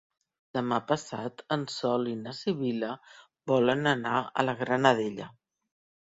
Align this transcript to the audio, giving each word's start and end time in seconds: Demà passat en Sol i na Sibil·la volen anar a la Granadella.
Demà 0.57 0.77
passat 0.91 1.41
en 1.55 1.65
Sol 1.73 2.07
i 2.13 2.15
na 2.21 2.33
Sibil·la 2.37 2.89
volen 3.51 3.91
anar 3.91 4.15
a 4.21 4.47
la 4.49 4.55
Granadella. 4.63 5.29